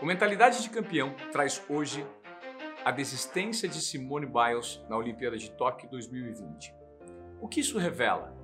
[0.00, 2.06] O Mentalidade de Campeão traz hoje
[2.84, 6.74] a desistência de Simone Biles na Olimpíada de Tóquio 2020.
[7.40, 8.36] O que isso revela?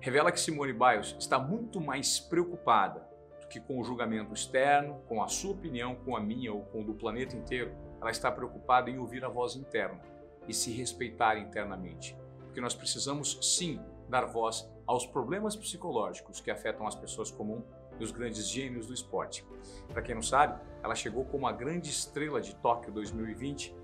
[0.00, 3.08] Revela que Simone Biles está muito mais preocupada
[3.40, 6.80] do que com o julgamento externo, com a sua opinião, com a minha ou com
[6.80, 7.72] o do planeta inteiro.
[8.00, 10.00] Ela está preocupada em ouvir a voz interna
[10.48, 12.16] e se respeitar internamente.
[12.46, 17.64] Porque nós precisamos sim dar voz aos problemas psicológicos que afetam as pessoas comuns
[17.98, 19.44] dos grandes gênios do esporte.
[19.88, 23.74] Para quem não sabe, ela chegou como a grande estrela de Tóquio 2020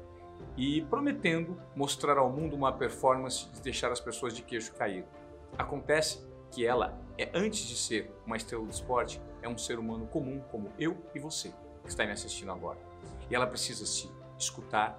[0.57, 5.07] e prometendo mostrar ao mundo uma performance de deixar as pessoas de queixo caído.
[5.57, 10.07] Acontece que ela é antes de ser uma estrela do esporte, é um ser humano
[10.07, 12.79] comum como eu e você que está me assistindo agora.
[13.31, 14.99] E ela precisa se escutar,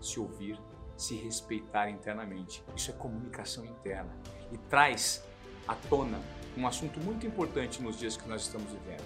[0.00, 0.58] se ouvir,
[0.96, 2.64] se respeitar internamente.
[2.76, 4.14] Isso é comunicação interna
[4.52, 5.24] e traz
[5.66, 6.20] à tona
[6.56, 9.04] um assunto muito importante nos dias que nós estamos vivendo: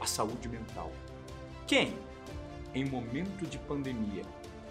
[0.00, 0.90] a saúde mental.
[1.66, 1.96] Quem,
[2.74, 4.24] em momento de pandemia,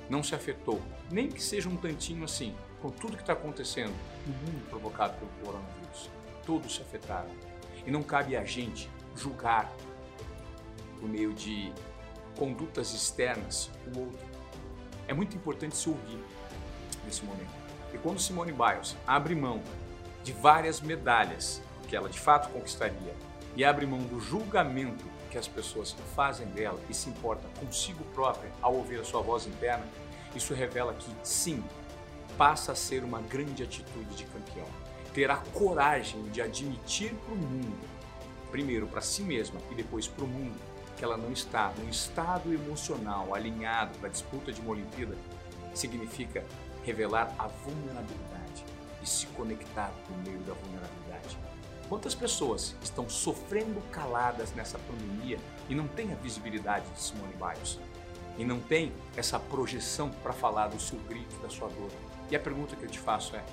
[0.09, 3.93] não se afetou, nem que seja um tantinho assim, com tudo que está acontecendo
[4.27, 6.09] no mundo provocado pelo coronavírus?
[6.45, 7.29] Todos se afetaram.
[7.85, 9.71] E não cabe a gente julgar
[10.99, 11.71] por meio de
[12.37, 14.25] condutas externas o outro.
[15.07, 16.19] É muito importante se ouvir
[17.05, 17.51] nesse momento.
[17.93, 19.61] E quando Simone Biles abre mão
[20.23, 23.15] de várias medalhas que ela de fato conquistaria
[23.55, 28.51] e abre mão do julgamento que as pessoas fazem dela e se importa consigo própria
[28.61, 29.85] ao ouvir a sua voz interna,
[30.35, 31.63] isso revela que sim,
[32.37, 34.67] passa a ser uma grande atitude de campeão.
[35.13, 37.87] Ter a coragem de admitir para o mundo,
[38.51, 40.59] primeiro para si mesma e depois para o mundo,
[40.95, 45.15] que ela não está num estado emocional alinhado para a disputa de uma Olimpíada,
[45.73, 46.43] significa
[46.83, 48.65] revelar a vulnerabilidade
[49.01, 51.52] e se conectar por meio da vulnerabilidade.
[51.93, 55.37] Quantas pessoas estão sofrendo caladas nessa pandemia
[55.69, 57.79] e não têm a visibilidade de Simone Biles?
[58.35, 61.91] E não tem essa projeção para falar do seu grito, da sua dor?
[62.31, 63.43] E a pergunta que eu te faço é: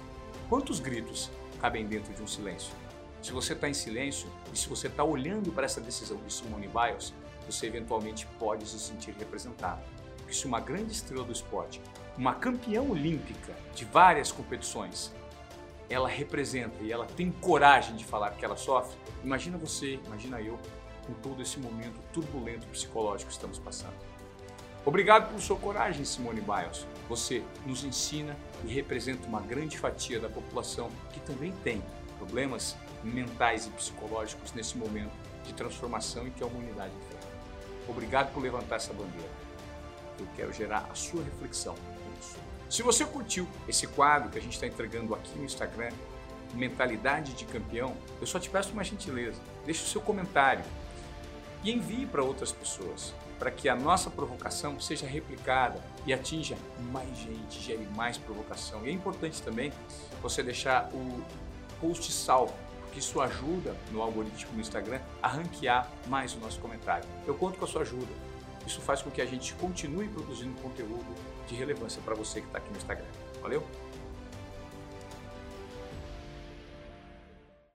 [0.49, 2.73] quantos gritos cabem dentro de um silêncio?
[3.21, 6.67] Se você está em silêncio e se você está olhando para essa decisão de Simone
[6.67, 7.13] Biles,
[7.45, 9.83] você eventualmente pode se sentir representado.
[10.17, 11.79] Porque se uma grande estrela do esporte,
[12.17, 15.13] uma campeã olímpica de várias competições,
[15.91, 20.57] ela representa e ela tem coragem de falar que ela sofre, imagina você, imagina eu,
[21.05, 23.95] com todo esse momento turbulento psicológico que estamos passando.
[24.85, 26.87] Obrigado por sua coragem, Simone Biles.
[27.09, 31.83] Você nos ensina e representa uma grande fatia da população que também tem
[32.17, 35.13] problemas mentais e psicológicos nesse momento
[35.45, 37.27] de transformação em que a humanidade enfrenta.
[37.89, 39.29] Obrigado por levantar essa bandeira.
[40.21, 41.77] Eu quero gerar a sua reflexão
[42.71, 45.91] se você curtiu esse quadro que a gente está entregando aqui no Instagram,
[46.55, 50.65] Mentalidade de Campeão, eu só te peço uma gentileza, deixe o seu comentário
[51.65, 56.57] e envie para outras pessoas, para que a nossa provocação seja replicada e atinja
[56.93, 58.87] mais gente, gere mais provocação.
[58.87, 59.73] E é importante também
[60.23, 61.25] você deixar o
[61.81, 67.09] post salvo, porque isso ajuda no algoritmo do Instagram a ranquear mais o nosso comentário.
[67.27, 68.31] Eu conto com a sua ajuda.
[68.67, 71.15] Isso faz com que a gente continue produzindo conteúdo
[71.49, 73.07] de relevância para você que está aqui no Instagram.
[73.41, 73.67] Valeu?